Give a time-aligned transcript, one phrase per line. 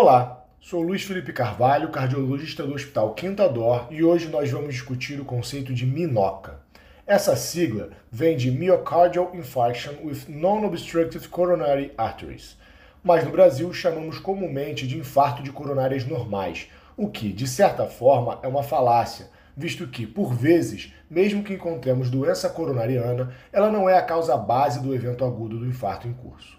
[0.00, 5.20] Olá, sou Luiz Felipe Carvalho, cardiologista do Hospital Quinta Dor, e hoje nós vamos discutir
[5.20, 6.60] o conceito de MINOCA.
[7.04, 12.56] Essa sigla vem de Myocardial Infarction with Non-Obstructive Coronary Arteries,
[13.02, 18.38] mas no Brasil chamamos comumente de infarto de coronárias normais, o que, de certa forma,
[18.44, 23.98] é uma falácia, visto que, por vezes, mesmo que encontremos doença coronariana, ela não é
[23.98, 26.56] a causa base do evento agudo do infarto em curso.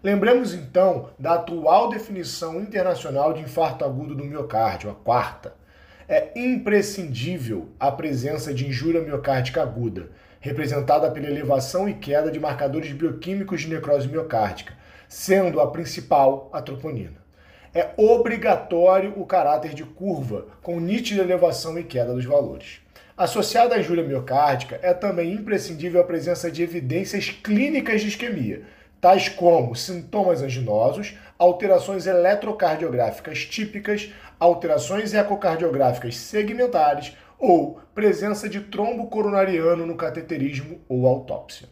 [0.00, 5.54] Lembremos então da atual definição internacional de infarto agudo do miocárdio, a quarta.
[6.08, 12.92] É imprescindível a presença de injúria miocárdica aguda, representada pela elevação e queda de marcadores
[12.92, 14.72] bioquímicos de necrose miocárdica,
[15.08, 17.18] sendo a principal a troponina.
[17.74, 22.80] É obrigatório o caráter de curva, com nítida elevação e queda dos valores.
[23.16, 28.62] Associada à injúria miocárdica, é também imprescindível a presença de evidências clínicas de isquemia,
[29.00, 39.86] tais como sintomas anginosos, alterações eletrocardiográficas típicas, alterações ecocardiográficas segmentares ou presença de trombo coronariano
[39.86, 41.68] no cateterismo ou autópsia.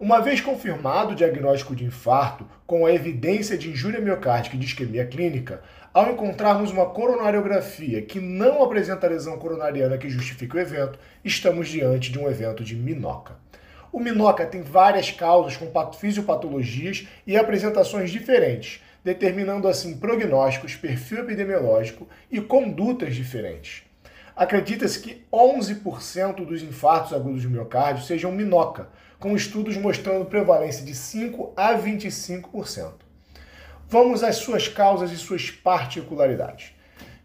[0.00, 4.66] Uma vez confirmado o diagnóstico de infarto com a evidência de injúria miocárdica e de
[4.66, 10.98] isquemia clínica, ao encontrarmos uma coronariografia que não apresenta lesão coronariana que justifique o evento,
[11.24, 13.36] estamos diante de um evento de minoca.
[13.94, 22.08] O Minoca tem várias causas com fisiopatologias e apresentações diferentes, determinando assim prognósticos, perfil epidemiológico
[22.28, 23.84] e condutas diferentes.
[24.34, 28.88] Acredita-se que 11% dos infartos agudos de miocárdio sejam Minoca,
[29.20, 32.94] com estudos mostrando prevalência de 5 a 25%.
[33.88, 36.72] Vamos às suas causas e suas particularidades.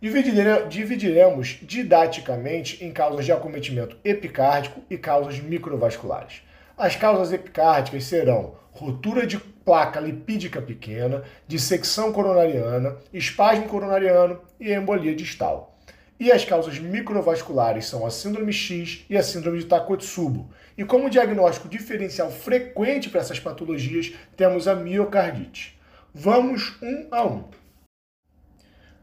[0.00, 6.44] Dividiremos didaticamente em causas de acometimento epicárdico e causas microvasculares.
[6.78, 15.16] As causas epicárdicas serão ruptura de placa lipídica pequena, dissecção coronariana, espasmo coronariano e embolia
[15.16, 15.74] distal.
[16.20, 20.50] E as causas microvasculares são a síndrome X e a síndrome de Takotsubo.
[20.76, 25.80] E como diagnóstico diferencial frequente para essas patologias, temos a miocardite.
[26.12, 27.44] Vamos um a um.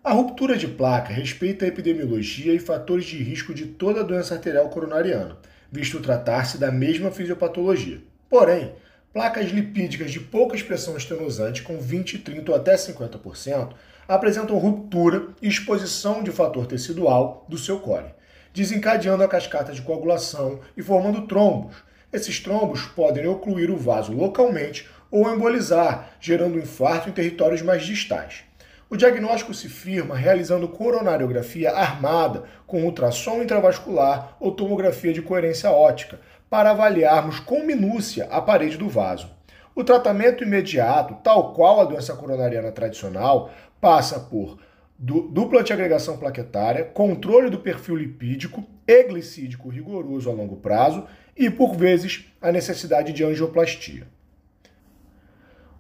[0.03, 4.35] A ruptura de placa respeita a epidemiologia e fatores de risco de toda a doença
[4.35, 5.39] arterial coronariana
[5.73, 7.99] visto tratar-se da mesma fisiopatologia.
[8.29, 8.75] Porém,
[9.11, 13.73] placas lipídicas de pouca expressão estenosante, com 20, 30 ou até 50%,
[14.07, 18.13] apresentam ruptura e exposição de fator tecidual do seu core,
[18.53, 21.77] desencadeando a cascata de coagulação e formando trombos.
[22.11, 28.43] Esses trombos podem ocluir o vaso localmente ou embolizar, gerando infarto em territórios mais distais.
[28.93, 36.19] O diagnóstico se firma realizando coronariografia armada com ultrassom intravascular ou tomografia de coerência óptica,
[36.47, 39.31] para avaliarmos com minúcia a parede do vaso.
[39.73, 43.49] O tratamento imediato, tal qual a doença coronariana tradicional,
[43.81, 44.59] passa por
[44.99, 51.75] dupla antiagregação plaquetária, controle do perfil lipídico e glicídico rigoroso a longo prazo e, por
[51.75, 54.05] vezes, a necessidade de angioplastia.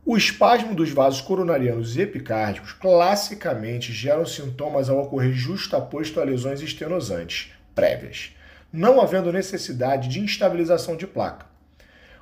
[0.05, 6.61] O espasmo dos vasos coronarianos e epicárdicos classicamente geram sintomas ao ocorrer justaposto a lesões
[6.61, 8.35] estenosantes prévias,
[8.71, 11.45] não havendo necessidade de instabilização de placa.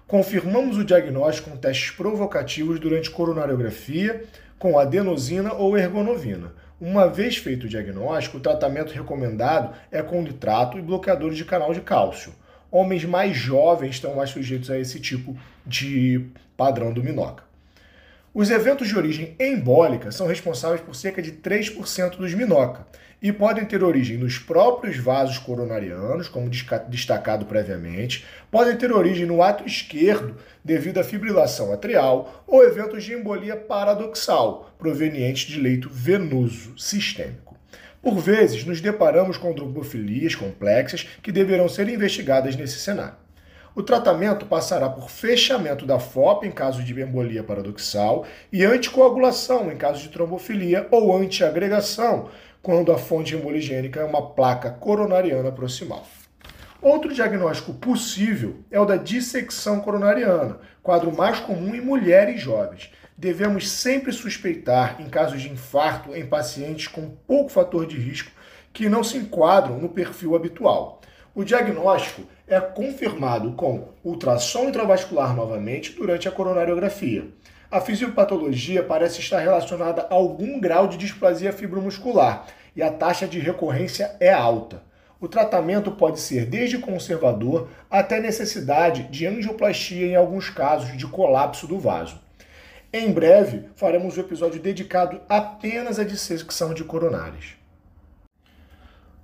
[0.06, 4.26] Confirmamos o diagnóstico com testes provocativos durante coronariografia
[4.60, 6.54] com adenosina ou ergonovina.
[6.80, 11.74] Uma vez feito o diagnóstico, o tratamento recomendado é com nitrato e bloqueadores de canal
[11.74, 12.32] de cálcio.
[12.70, 17.50] Homens mais jovens estão mais sujeitos a esse tipo de padrão do Minoca.
[18.34, 22.88] Os eventos de origem embólica são responsáveis por cerca de 3% dos minoca
[23.22, 26.50] e podem ter origem nos próprios vasos coronarianos, como
[26.88, 33.14] destacado previamente, podem ter origem no ato esquerdo devido à fibrilação atrial ou eventos de
[33.14, 37.58] embolia paradoxal provenientes de leito venoso sistêmico.
[38.02, 43.18] Por vezes, nos deparamos com trombofilias complexas que deverão ser investigadas nesse cenário.
[43.74, 49.78] O tratamento passará por fechamento da FOP em caso de embolia paradoxal e anticoagulação em
[49.78, 52.28] caso de trombofilia ou antiagregação
[52.62, 56.06] quando a fonte emboligênica é uma placa coronariana proximal.
[56.82, 62.92] Outro diagnóstico possível é o da dissecção coronariana, quadro mais comum em mulheres jovens.
[63.18, 68.32] Devemos sempre suspeitar em casos de infarto em pacientes com pouco fator de risco
[68.74, 71.01] que não se enquadram no perfil habitual.
[71.34, 77.26] O diagnóstico é confirmado com ultrassom intravascular novamente durante a coronariografia.
[77.72, 83.40] A fisiopatologia parece estar relacionada a algum grau de displasia fibromuscular e a taxa de
[83.40, 84.84] recorrência é alta.
[85.22, 91.66] O tratamento pode ser desde conservador até necessidade de angioplastia em alguns casos de colapso
[91.66, 92.20] do vaso.
[92.92, 97.61] Em breve, faremos um episódio dedicado apenas à dissecção de coronárias.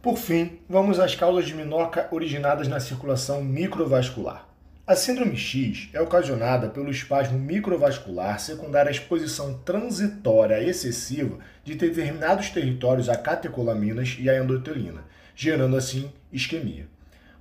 [0.08, 4.48] Por fim, vamos às causas de minoca originadas na circulação microvascular.
[4.88, 12.50] A síndrome X é ocasionada pelo espasmo microvascular secundário à exposição transitória excessiva de determinados
[12.50, 15.04] territórios a catecolaminas e a endotelina,
[15.36, 16.88] gerando assim isquemia.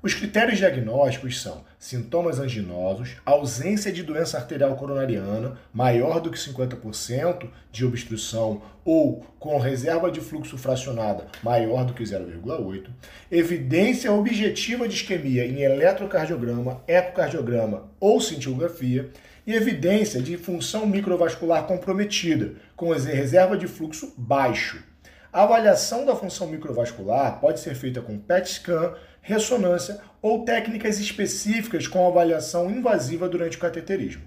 [0.07, 7.49] Os critérios diagnósticos são sintomas anginosos, ausência de doença arterial coronariana maior do que 50%
[7.73, 12.87] de obstrução ou com reserva de fluxo fracionada maior do que 0,8,
[13.33, 19.11] evidência objetiva de isquemia em eletrocardiograma, ecocardiograma ou cintilografia
[19.45, 24.85] e evidência de função microvascular comprometida com reserva de fluxo baixo.
[25.33, 31.87] A avaliação da função microvascular pode ser feita com PET scan, ressonância ou técnicas específicas
[31.87, 34.23] com avaliação invasiva durante o cateterismo.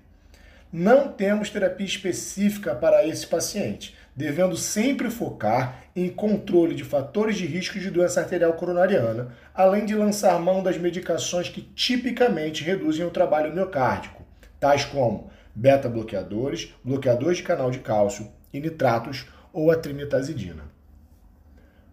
[0.72, 7.46] Não temos terapia específica para esse paciente, devendo sempre focar em controle de fatores de
[7.48, 13.10] risco de doença arterial coronariana, além de lançar mão das medicações que tipicamente reduzem o
[13.10, 14.24] trabalho miocárdico,
[14.60, 20.69] tais como beta-bloqueadores, bloqueadores de canal de cálcio e nitratos ou a trimetazidina.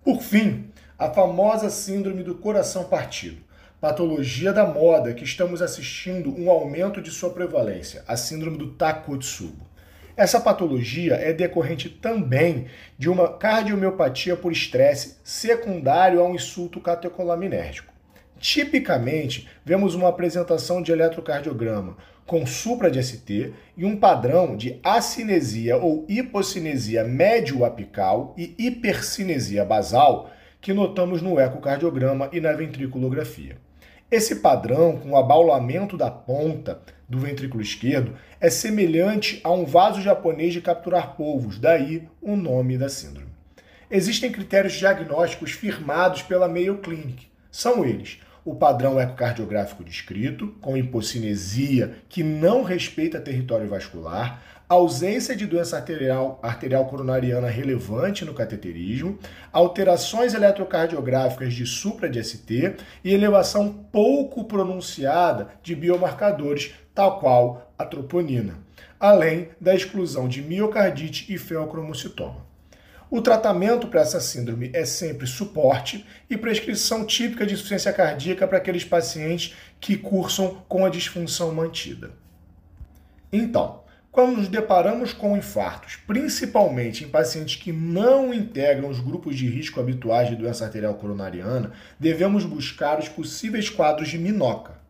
[0.06, 3.43] Por fim, a famosa síndrome do coração partido,
[3.81, 9.67] patologia da moda que estamos assistindo um aumento de sua prevalência, a síndrome do Takotsubo.
[10.17, 17.93] Essa patologia é decorrente também de uma cardiomiopatia por estresse secundário a um insulto catecolaminérgico.
[18.38, 21.97] Tipicamente, vemos uma apresentação de eletrocardiograma
[22.27, 30.31] com supra de ST e um padrão de acinesia ou hipocinesia médio-apical e hipercinesia basal
[30.61, 33.56] que notamos no ecocardiograma e na ventriculografia.
[34.11, 40.00] Esse padrão, com o abaulamento da ponta do ventrículo esquerdo, é semelhante a um vaso
[40.03, 43.31] japonês de capturar polvos, daí o nome da síndrome.
[43.91, 47.29] Existem critérios diagnósticos firmados pela Mayo Clinic.
[47.50, 55.47] São eles: o padrão ecocardiográfico descrito, com hipocinesia que não respeita território vascular, ausência de
[55.47, 59.19] doença arterial, arterial coronariana relevante no cateterismo,
[59.53, 67.85] alterações eletrocardiográficas de supra de ST e elevação pouco pronunciada de biomarcadores, tal qual a
[67.85, 68.61] troponina,
[69.01, 72.47] além da exclusão de miocardite e feocromocitoma.
[73.08, 78.58] O tratamento para essa síndrome é sempre suporte e prescrição típica de insuficiência cardíaca para
[78.58, 82.11] aqueles pacientes que cursam com a disfunção mantida.
[83.32, 89.47] Então, quando nos deparamos com infartos, principalmente em pacientes que não integram os grupos de
[89.47, 94.81] risco habituais de doença arterial coronariana, devemos buscar os possíveis quadros de minoca.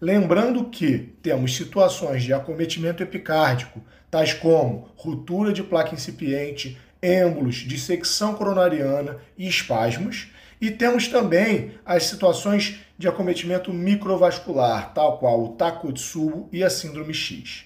[0.00, 8.34] Lembrando que temos situações de acometimento epicárdico, tais como ruptura de placa incipiente, êmbolos, dissecção
[8.34, 10.28] coronariana e espasmos,
[10.60, 17.14] e temos também as situações de acometimento microvascular, tal qual o Takotsubo e a síndrome
[17.14, 17.64] X.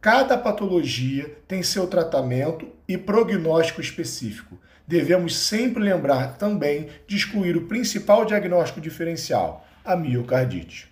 [0.00, 4.58] Cada patologia tem seu tratamento e prognóstico específico.
[4.88, 10.90] Devemos sempre lembrar também de excluir o principal diagnóstico diferencial, a miocardite.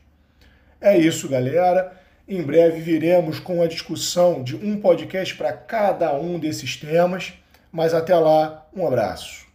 [0.79, 1.99] É isso, galera.
[2.29, 7.33] Em breve viremos com a discussão de um podcast para cada um desses temas.
[7.79, 9.47] Mas até lá, um abraço.